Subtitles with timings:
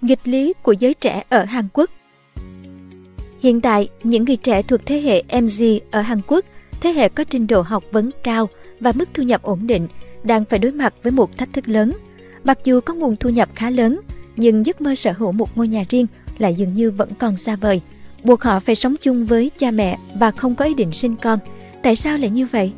[0.00, 1.90] nghịch lý của giới trẻ ở Hàn Quốc.
[3.40, 6.44] Hiện tại, những người trẻ thuộc thế hệ MZ ở Hàn Quốc,
[6.80, 8.48] thế hệ có trình độ học vấn cao
[8.80, 9.88] và mức thu nhập ổn định,
[10.22, 11.92] đang phải đối mặt với một thách thức lớn.
[12.44, 14.00] Mặc dù có nguồn thu nhập khá lớn,
[14.36, 16.06] nhưng giấc mơ sở hữu một ngôi nhà riêng
[16.38, 17.80] lại dường như vẫn còn xa vời.
[18.24, 21.38] Buộc họ phải sống chung với cha mẹ và không có ý định sinh con.
[21.82, 22.72] Tại sao lại như vậy?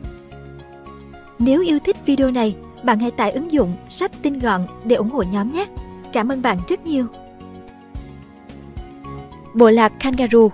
[1.38, 5.10] Nếu yêu thích video này, bạn hãy tải ứng dụng sách tinh gọn để ủng
[5.10, 5.66] hộ nhóm nhé.
[6.12, 7.06] Cảm ơn bạn rất nhiều.
[9.54, 10.48] Bộ lạc Kangaroo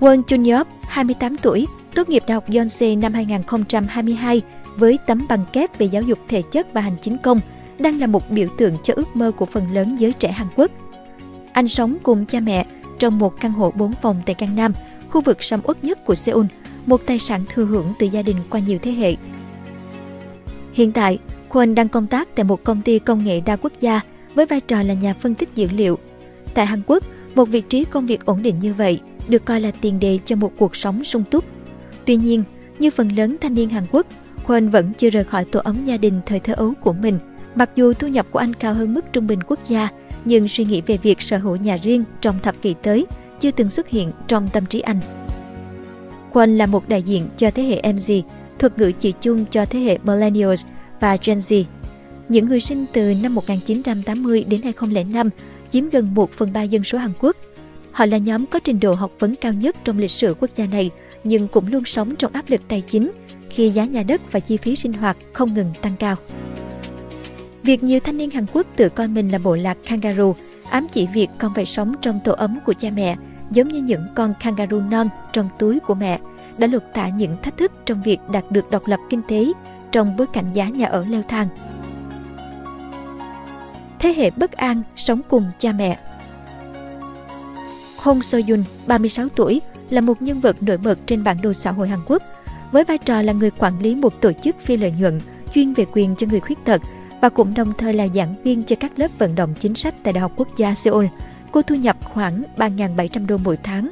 [0.00, 4.42] Won Junyop, 28 tuổi, tốt nghiệp Đại học Yonsei năm 2022
[4.76, 7.40] với tấm bằng kép về giáo dục thể chất và hành chính công,
[7.78, 10.70] đang là một biểu tượng cho ước mơ của phần lớn giới trẻ Hàn Quốc.
[11.52, 12.66] Anh sống cùng cha mẹ
[12.98, 14.72] trong một căn hộ 4 phòng tại Gangnam,
[15.10, 16.46] khu vực sầm uất nhất của Seoul,
[16.86, 19.16] một tài sản thừa hưởng từ gia đình qua nhiều thế hệ.
[20.72, 21.18] Hiện tại,
[21.54, 24.00] Kwon đang công tác tại một công ty công nghệ đa quốc gia
[24.34, 25.98] với vai trò là nhà phân tích dữ liệu.
[26.54, 29.70] Tại Hàn Quốc, một vị trí công việc ổn định như vậy được coi là
[29.80, 31.44] tiền đề cho một cuộc sống sung túc.
[32.04, 32.42] Tuy nhiên,
[32.78, 34.06] như phần lớn thanh niên Hàn Quốc,
[34.46, 37.18] Kwon vẫn chưa rời khỏi tổ ấm gia đình thời thơ ấu của mình.
[37.54, 39.88] Mặc dù thu nhập của anh cao hơn mức trung bình quốc gia,
[40.24, 43.06] nhưng suy nghĩ về việc sở hữu nhà riêng trong thập kỷ tới
[43.40, 45.00] chưa từng xuất hiện trong tâm trí anh.
[46.32, 48.22] Quân là một đại diện cho thế hệ MZ,
[48.58, 50.66] thuật ngữ chỉ chung cho thế hệ Millennials
[51.04, 51.64] và Gen Z.
[52.28, 55.30] Những người sinh từ năm 1980 đến 2005
[55.70, 57.36] chiếm gần 1 phần 3 dân số Hàn Quốc.
[57.92, 60.66] Họ là nhóm có trình độ học vấn cao nhất trong lịch sử quốc gia
[60.66, 60.90] này,
[61.24, 63.10] nhưng cũng luôn sống trong áp lực tài chính
[63.50, 66.16] khi giá nhà đất và chi phí sinh hoạt không ngừng tăng cao.
[67.62, 70.32] Việc nhiều thanh niên Hàn Quốc tự coi mình là bộ lạc kangaroo
[70.70, 73.16] ám chỉ việc con phải sống trong tổ ấm của cha mẹ,
[73.50, 76.20] giống như những con kangaroo non trong túi của mẹ,
[76.58, 79.52] đã lột tả những thách thức trong việc đạt được độc lập kinh tế
[79.94, 81.48] trong bối cảnh giá nhà ở leo thang.
[83.98, 85.98] Thế hệ bất an sống cùng cha mẹ
[87.98, 89.60] Hong So Yun, 36 tuổi,
[89.90, 92.22] là một nhân vật nổi bật trên bản đồ xã hội Hàn Quốc,
[92.72, 95.20] với vai trò là người quản lý một tổ chức phi lợi nhuận
[95.54, 96.80] chuyên về quyền cho người khuyết tật
[97.20, 100.12] và cũng đồng thời là giảng viên cho các lớp vận động chính sách tại
[100.12, 101.06] Đại học Quốc gia Seoul.
[101.52, 103.90] Cô thu nhập khoảng 3.700 đô mỗi tháng.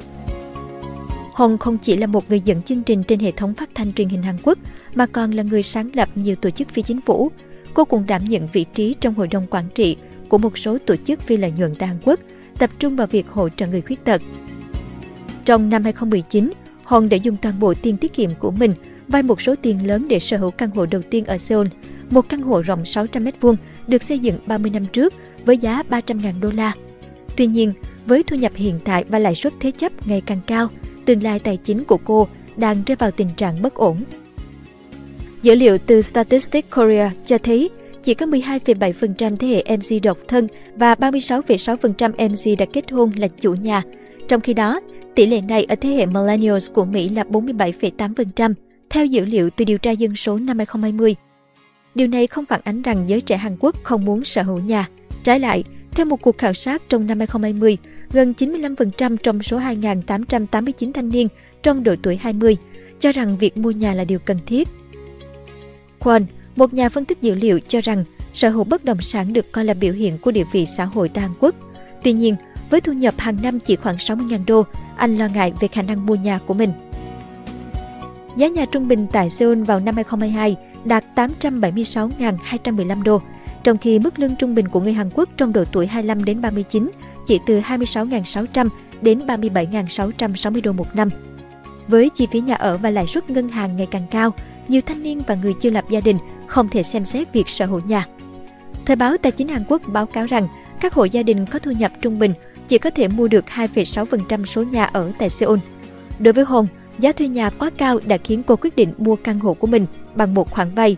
[1.32, 4.08] Hồng không chỉ là một người dẫn chương trình trên hệ thống phát thanh truyền
[4.08, 4.58] hình Hàn Quốc,
[4.94, 7.30] mà còn là người sáng lập nhiều tổ chức phi chính phủ.
[7.74, 9.96] Cô cũng đảm nhận vị trí trong hội đồng quản trị
[10.28, 12.20] của một số tổ chức phi lợi nhuận tại Hàn Quốc,
[12.58, 14.22] tập trung vào việc hỗ trợ người khuyết tật.
[15.44, 16.52] Trong năm 2019,
[16.84, 18.74] Hồng đã dùng toàn bộ tiền tiết kiệm của mình
[19.08, 21.66] vay một số tiền lớn để sở hữu căn hộ đầu tiên ở Seoul,
[22.10, 23.54] một căn hộ rộng 600 m2
[23.86, 25.14] được xây dựng 30 năm trước
[25.44, 26.72] với giá 300.000 đô la.
[27.36, 27.72] Tuy nhiên,
[28.06, 30.68] với thu nhập hiện tại và lãi suất thế chấp ngày càng cao,
[31.04, 34.02] tương lai tài chính của cô đang rơi vào tình trạng bất ổn.
[35.42, 37.70] Dữ liệu từ Statistics Korea cho thấy
[38.02, 43.28] chỉ có 12,7% thế hệ MC độc thân và 36,6% MC đã kết hôn là
[43.28, 43.82] chủ nhà.
[44.28, 44.80] Trong khi đó,
[45.14, 48.54] tỷ lệ này ở thế hệ Millennials của Mỹ là 47,8%,
[48.90, 51.14] theo dữ liệu từ điều tra dân số năm 2020.
[51.94, 54.88] Điều này không phản ánh rằng giới trẻ Hàn Quốc không muốn sở hữu nhà.
[55.24, 57.76] Trái lại, theo một cuộc khảo sát trong năm 2020,
[58.12, 61.28] gần 95% trong số 2.889 thanh niên
[61.62, 62.56] trong độ tuổi 20
[62.98, 64.68] cho rằng việc mua nhà là điều cần thiết.
[65.98, 69.52] Quan, một nhà phân tích dữ liệu cho rằng sở hữu bất động sản được
[69.52, 71.54] coi là biểu hiện của địa vị xã hội tại Hàn Quốc.
[72.04, 72.36] Tuy nhiên,
[72.70, 74.62] với thu nhập hàng năm chỉ khoảng 60.000 đô,
[74.96, 76.72] anh lo ngại về khả năng mua nhà của mình.
[78.36, 83.22] Giá nhà trung bình tại Seoul vào năm 2022 đạt 876.215 đô,
[83.62, 86.40] trong khi mức lương trung bình của người Hàn Quốc trong độ tuổi 25 đến
[86.40, 86.90] 39
[87.26, 88.68] chỉ từ 26.600
[89.02, 91.10] đến 37.660 đô một năm.
[91.88, 94.32] Với chi phí nhà ở và lãi suất ngân hàng ngày càng cao,
[94.68, 97.66] nhiều thanh niên và người chưa lập gia đình không thể xem xét việc sở
[97.66, 98.06] hữu nhà.
[98.86, 100.48] Thời báo Tài chính Hàn Quốc báo cáo rằng
[100.80, 102.32] các hộ gia đình có thu nhập trung bình
[102.68, 105.58] chỉ có thể mua được 2,6% số nhà ở tại Seoul.
[106.18, 106.66] Đối với Hồng,
[106.98, 109.86] giá thuê nhà quá cao đã khiến cô quyết định mua căn hộ của mình
[110.14, 110.96] bằng một khoản vay.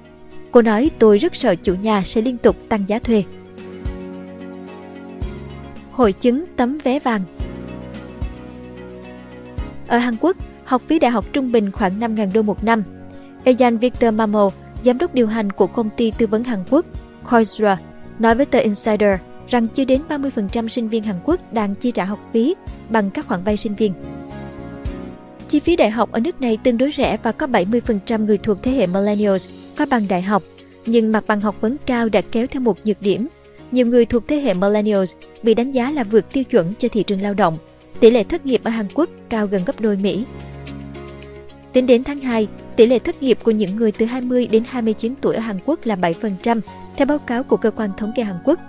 [0.50, 3.24] Cô nói tôi rất sợ chủ nhà sẽ liên tục tăng giá thuê.
[5.94, 7.20] Hội chứng tấm vé vàng
[9.86, 12.82] Ở Hàn Quốc, học phí đại học trung bình khoảng 5.000 đô một năm.
[13.44, 14.50] Ejan Victor Mamo,
[14.84, 16.86] giám đốc điều hành của công ty tư vấn Hàn Quốc
[17.30, 17.78] Coursera,
[18.18, 19.18] nói với tờ Insider
[19.48, 22.54] rằng chưa đến 30% sinh viên Hàn Quốc đang chi trả học phí
[22.88, 23.92] bằng các khoản vay sinh viên.
[25.48, 28.62] Chi phí đại học ở nước này tương đối rẻ và có 70% người thuộc
[28.62, 30.42] thế hệ Millennials có bằng đại học,
[30.86, 33.26] nhưng mặt bằng học vấn cao đã kéo theo một nhược điểm.
[33.74, 37.02] Nhiều người thuộc thế hệ Millennials bị đánh giá là vượt tiêu chuẩn cho thị
[37.02, 37.58] trường lao động.
[38.00, 40.24] Tỷ lệ thất nghiệp ở Hàn Quốc cao gần gấp đôi Mỹ.
[41.72, 45.14] Tính đến tháng 2, Tỷ lệ thất nghiệp của những người từ 20 đến 29
[45.20, 46.60] tuổi ở Hàn Quốc là 7%,
[46.96, 48.60] theo báo cáo của cơ quan thống kê Hàn Quốc.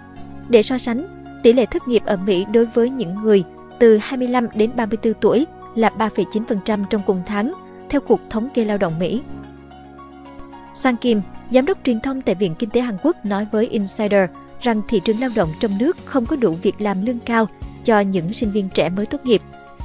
[0.49, 3.43] Để so sánh, tỷ lệ thất nghiệp ở Mỹ đối với những người
[3.79, 7.53] từ 25 đến 34 tuổi là 3,9% trong cùng tháng,
[7.89, 9.21] theo Cục Thống kê Lao động Mỹ.
[10.75, 14.29] Sang Kim, giám đốc truyền thông tại Viện Kinh tế Hàn Quốc nói với Insider
[14.65, 17.47] rằng thị trường lao động trong nước không có đủ việc làm lương cao
[17.83, 19.41] cho những sinh viên trẻ mới tốt nghiệp.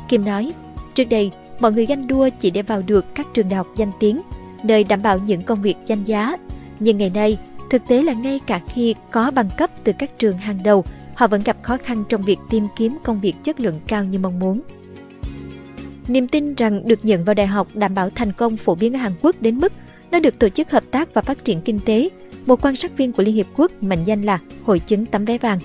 [0.09, 0.53] Kim nói,
[0.95, 1.31] trước đây,
[1.61, 4.21] mọi người ganh đua chỉ để vào được các trường đại học danh tiếng,
[4.63, 6.37] nơi đảm bảo những công việc danh giá.
[6.81, 7.39] Nhưng ngày nay,
[7.71, 10.85] thực tế là ngay cả khi có bằng cấp từ các trường hàng đầu,
[11.15, 14.19] họ vẫn gặp khó khăn trong việc tìm kiếm công việc chất lượng cao như
[14.19, 14.61] mong muốn.
[16.09, 18.99] Niềm tin rằng được nhận vào đại học đảm bảo thành công phổ biến ở
[18.99, 19.73] Hàn Quốc đến mức
[20.11, 22.09] nó được Tổ chức Hợp tác và Phát triển Kinh tế,
[22.47, 25.39] một quan sát viên của Liên Hiệp Quốc mệnh danh là Hội chứng tấm vé
[25.39, 25.59] vàng.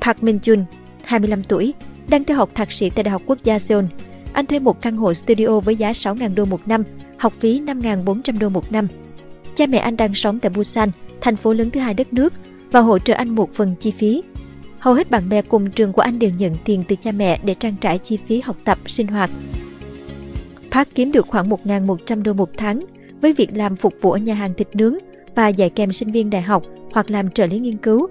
[0.00, 0.62] Park Min Jun,
[1.02, 1.74] 25 tuổi,
[2.08, 3.84] đang theo học thạc sĩ tại Đại học Quốc gia Seoul.
[4.32, 6.84] Anh thuê một căn hộ studio với giá 6.000 đô một năm,
[7.18, 8.88] học phí 5.400 đô một năm.
[9.54, 10.90] Cha mẹ anh đang sống tại Busan,
[11.20, 12.32] thành phố lớn thứ hai đất nước,
[12.70, 14.22] và hỗ trợ anh một phần chi phí.
[14.78, 17.54] Hầu hết bạn bè cùng trường của anh đều nhận tiền từ cha mẹ để
[17.54, 19.30] trang trải chi phí học tập, sinh hoạt.
[20.70, 22.84] Park kiếm được khoảng 1.100 đô một tháng
[23.20, 24.94] với việc làm phục vụ ở nhà hàng thịt nướng
[25.34, 28.08] và dạy kèm sinh viên đại học hoặc làm trợ lý nghiên cứu.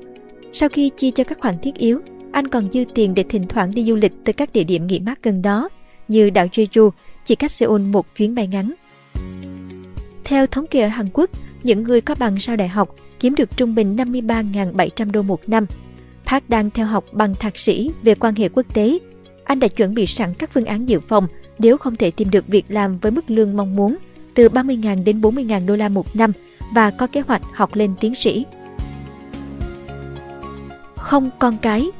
[0.54, 2.00] Sau khi chi cho các khoản thiết yếu,
[2.32, 5.00] anh còn dư tiền để thỉnh thoảng đi du lịch tới các địa điểm nghỉ
[5.00, 5.70] mát gần đó,
[6.08, 6.90] như đảo Jeju,
[7.26, 8.74] chỉ cách Seoul một chuyến bay ngắn.
[10.24, 11.30] Theo thống kê ở Hàn Quốc,
[11.64, 15.66] những người có bằng sau đại học kiếm được trung bình 53.700 đô một năm.
[16.26, 19.00] Park đang theo học bằng thạc sĩ về quan hệ quốc tế.
[19.44, 21.28] Anh đã chuẩn bị sẵn các phương án dự phòng
[21.60, 23.98] nếu không thể tìm được việc làm với mức lương mong muốn,
[24.34, 26.32] từ 30.000 đến 40.000 đô la một năm
[26.74, 28.46] và có kế hoạch học lên tiến sĩ.
[30.96, 31.92] Không con cái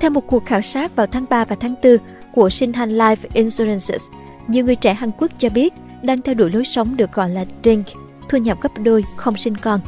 [0.00, 1.96] Theo một cuộc khảo sát vào tháng 3 và tháng 4
[2.32, 4.08] của Shinhan Life Insurances,
[4.48, 7.44] nhiều người trẻ Hàn Quốc cho biết đang theo đuổi lối sống được gọi là
[7.62, 7.86] Drink,
[8.28, 9.80] thu nhập gấp đôi, không sinh con.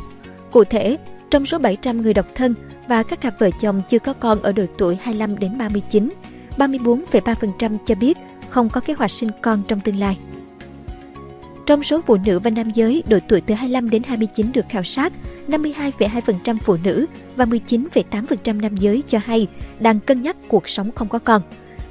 [0.50, 0.99] Cụ thể,
[1.31, 2.55] trong số 700 người độc thân
[2.88, 6.12] và các cặp vợ chồng chưa có con ở độ tuổi 25 đến 39,
[6.56, 8.19] 34,3% cho biết
[8.49, 10.19] không có kế hoạch sinh con trong tương lai.
[11.67, 14.82] Trong số phụ nữ và nam giới độ tuổi từ 25 đến 29 được khảo
[14.82, 15.12] sát,
[15.49, 17.06] 52,2% phụ nữ
[17.37, 19.47] và 19,8% nam giới cho hay
[19.81, 21.43] đang cân nhắc cuộc sống không có con.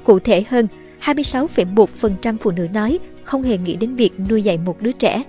[0.04, 0.66] Cụ thể hơn,
[1.02, 5.22] 26,1% phụ nữ nói không hề nghĩ đến việc nuôi dạy một đứa trẻ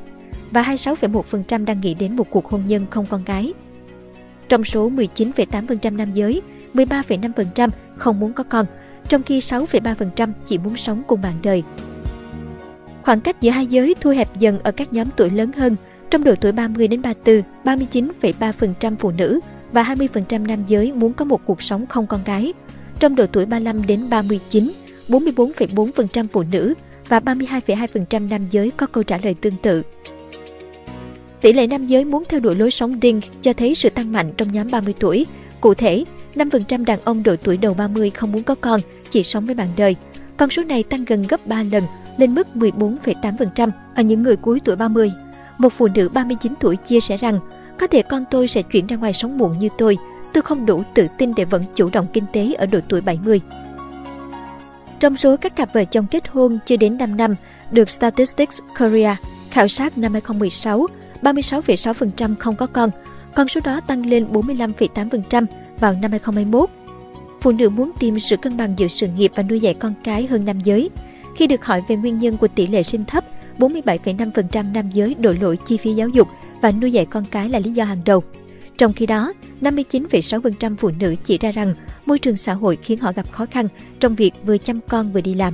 [0.51, 3.53] và 26,1% đang nghĩ đến một cuộc hôn nhân không con cái.
[4.49, 6.41] Trong số 19,8% nam giới,
[6.73, 8.65] 13,5% không muốn có con,
[9.09, 11.63] trong khi 6,3% chỉ muốn sống cùng bạn đời.
[13.03, 15.75] Khoảng cách giữa hai giới thu hẹp dần ở các nhóm tuổi lớn hơn.
[16.09, 19.39] Trong độ tuổi 30 đến 34, 39,3% phụ nữ
[19.71, 22.53] và 20% nam giới muốn có một cuộc sống không con gái.
[22.99, 24.71] Trong độ tuổi 35 đến 39,
[25.07, 26.73] 44,4% phụ nữ
[27.07, 29.83] và 32,2% nam giới có câu trả lời tương tự.
[31.41, 34.31] Tỷ lệ nam giới muốn theo đuổi lối sống Ding cho thấy sự tăng mạnh
[34.37, 35.25] trong nhóm 30 tuổi.
[35.61, 39.45] Cụ thể, 5% đàn ông độ tuổi đầu 30 không muốn có con, chỉ sống
[39.45, 39.95] với bạn đời.
[40.37, 41.83] Con số này tăng gần gấp 3 lần,
[42.17, 45.11] lên mức 14,8% ở những người cuối tuổi 30.
[45.57, 47.39] Một phụ nữ 39 tuổi chia sẻ rằng,
[47.79, 49.97] có thể con tôi sẽ chuyển ra ngoài sống muộn như tôi,
[50.33, 53.41] tôi không đủ tự tin để vẫn chủ động kinh tế ở độ tuổi 70.
[54.99, 57.35] Trong số các cặp vợ chồng kết hôn chưa đến 5 năm
[57.71, 59.15] được Statistics Korea
[59.49, 60.87] khảo sát năm 2016,
[61.21, 62.89] 36,6% không có con,
[63.35, 65.45] con số đó tăng lên 45,8%
[65.79, 66.69] vào năm 2021.
[67.41, 70.27] Phụ nữ muốn tìm sự cân bằng giữa sự nghiệp và nuôi dạy con cái
[70.27, 70.89] hơn nam giới.
[71.35, 73.25] Khi được hỏi về nguyên nhân của tỷ lệ sinh thấp,
[73.59, 76.27] 47,5% nam giới đổ lỗi chi phí giáo dục
[76.61, 78.23] và nuôi dạy con cái là lý do hàng đầu.
[78.77, 81.73] Trong khi đó, 59,6% phụ nữ chỉ ra rằng
[82.05, 83.67] môi trường xã hội khiến họ gặp khó khăn
[83.99, 85.53] trong việc vừa chăm con vừa đi làm.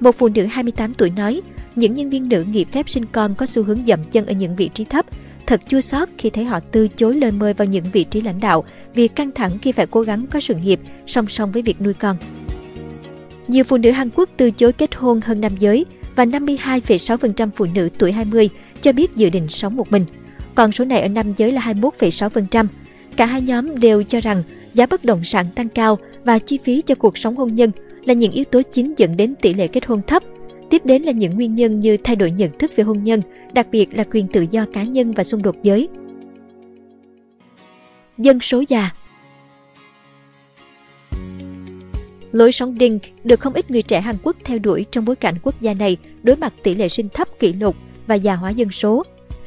[0.00, 1.42] Một phụ nữ 28 tuổi nói,
[1.74, 4.56] những nhân viên nữ nghỉ phép sinh con có xu hướng dậm chân ở những
[4.56, 5.06] vị trí thấp.
[5.46, 8.40] Thật chua xót khi thấy họ từ chối lời mời vào những vị trí lãnh
[8.40, 8.64] đạo
[8.94, 11.94] vì căng thẳng khi phải cố gắng có sự nghiệp song song với việc nuôi
[11.94, 12.16] con.
[13.48, 15.86] Nhiều phụ nữ Hàn Quốc từ chối kết hôn hơn nam giới
[16.16, 18.48] và 52,6% phụ nữ tuổi 20
[18.80, 20.04] cho biết dự định sống một mình.
[20.54, 22.66] Còn số này ở nam giới là 21,6%.
[23.16, 24.42] Cả hai nhóm đều cho rằng
[24.74, 27.70] giá bất động sản tăng cao và chi phí cho cuộc sống hôn nhân
[28.04, 30.22] là những yếu tố chính dẫn đến tỷ lệ kết hôn thấp
[30.70, 33.66] Tiếp đến là những nguyên nhân như thay đổi nhận thức về hôn nhân, đặc
[33.72, 35.88] biệt là quyền tự do cá nhân và xung đột giới.
[38.18, 38.90] Dân số già
[42.32, 45.34] Lối sống Ding được không ít người trẻ Hàn Quốc theo đuổi trong bối cảnh
[45.42, 48.70] quốc gia này đối mặt tỷ lệ sinh thấp kỷ lục và già hóa dân
[48.70, 49.02] số.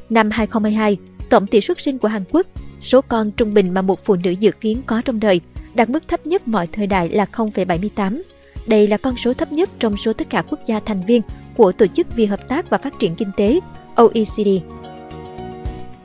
[0.09, 0.97] Năm 2022,
[1.29, 2.47] tổng tỷ suất sinh của Hàn Quốc,
[2.81, 5.41] số con trung bình mà một phụ nữ dự kiến có trong đời,
[5.73, 8.21] đạt mức thấp nhất mọi thời đại là 0,78.
[8.67, 11.21] Đây là con số thấp nhất trong số tất cả quốc gia thành viên
[11.57, 13.59] của Tổ chức vì Hợp tác và Phát triển Kinh tế
[13.95, 14.49] OECD.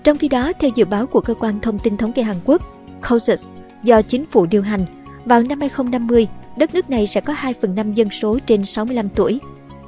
[0.04, 2.62] Trong khi đó, theo dự báo của Cơ quan Thông tin Thống kê Hàn Quốc,
[3.02, 3.48] COSUS,
[3.82, 4.84] do chính phủ điều hành,
[5.24, 6.26] vào năm 2050,
[6.56, 9.40] đất nước này sẽ có 2 phần 5 dân số trên 65 tuổi.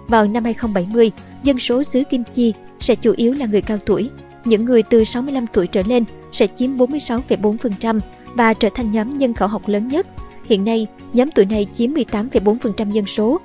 [0.09, 1.11] Vào năm 2070,
[1.43, 4.11] dân số xứ Kim Chi sẽ chủ yếu là người cao tuổi.
[4.45, 8.01] Những người từ 65 tuổi trở lên sẽ chiếm 46,4%
[8.35, 10.07] và trở thành nhóm nhân khẩu học lớn nhất.
[10.45, 13.39] Hiện nay, nhóm tuổi này chiếm 18,4% dân số.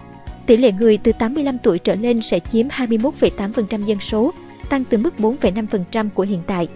[0.46, 4.34] Tỷ lệ người từ 85 tuổi trở lên sẽ chiếm 21,8% dân số,
[4.70, 6.68] tăng từ mức 4,5% của hiện tại.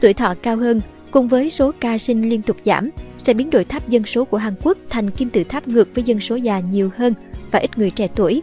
[0.00, 0.80] Tuổi thọ cao hơn
[1.10, 2.90] cùng với số ca sinh liên tục giảm
[3.24, 6.04] sẽ biến đổi tháp dân số của Hàn Quốc thành kim tự tháp ngược với
[6.04, 7.14] dân số già nhiều hơn
[7.50, 8.42] và ít người trẻ tuổi.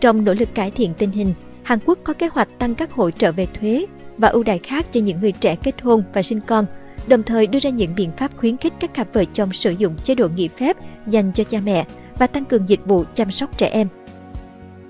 [0.00, 3.10] Trong nỗ lực cải thiện tình hình, Hàn Quốc có kế hoạch tăng các hỗ
[3.10, 3.86] trợ về thuế
[4.18, 6.66] và ưu đãi khác cho những người trẻ kết hôn và sinh con,
[7.06, 9.94] đồng thời đưa ra những biện pháp khuyến khích các cặp vợ chồng sử dụng
[10.02, 11.86] chế độ nghỉ phép dành cho cha mẹ
[12.18, 13.88] và tăng cường dịch vụ chăm sóc trẻ em.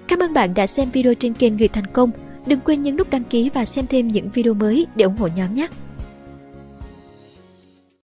[0.09, 2.11] Cảm ơn bạn đã xem video trên kênh Người Thành Công.
[2.47, 5.29] Đừng quên nhấn nút đăng ký và xem thêm những video mới để ủng hộ
[5.37, 5.69] nhóm nhé!